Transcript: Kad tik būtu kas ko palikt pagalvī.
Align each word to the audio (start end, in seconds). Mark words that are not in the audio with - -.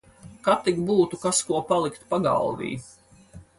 Kad 0.47 0.63
tik 0.67 0.79
būtu 0.87 1.19
kas 1.27 1.43
ko 1.51 1.61
palikt 1.73 2.09
pagalvī. 2.17 2.73